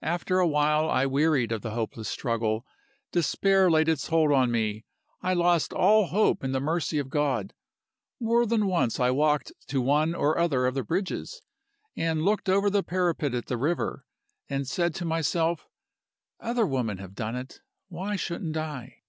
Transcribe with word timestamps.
After 0.00 0.38
a 0.38 0.46
while 0.48 0.88
I 0.88 1.04
wearied 1.04 1.52
of 1.52 1.60
the 1.60 1.72
hopeless 1.72 2.08
struggle. 2.08 2.64
Despair 3.12 3.70
laid 3.70 3.86
its 3.86 4.06
hold 4.06 4.32
on 4.32 4.50
me 4.50 4.86
I 5.20 5.34
lost 5.34 5.74
all 5.74 6.06
hope 6.06 6.42
in 6.42 6.52
the 6.52 6.58
mercy 6.60 6.98
of 6.98 7.10
God. 7.10 7.52
More 8.18 8.46
than 8.46 8.66
once 8.66 8.98
I 8.98 9.10
walked 9.10 9.52
to 9.66 9.82
one 9.82 10.14
or 10.14 10.38
other 10.38 10.64
of 10.64 10.72
the 10.74 10.84
bridges, 10.84 11.42
and 11.94 12.22
looked 12.24 12.48
over 12.48 12.70
the 12.70 12.82
parapet 12.82 13.34
at 13.34 13.44
the 13.48 13.58
river, 13.58 14.06
and 14.48 14.66
said 14.66 14.94
to 14.94 15.04
myself 15.04 15.68
'Other 16.40 16.64
women 16.66 16.96
have 16.96 17.14
done 17.14 17.36
it: 17.36 17.60
why 17.88 18.16
shouldn't 18.16 18.56
I? 18.56 19.02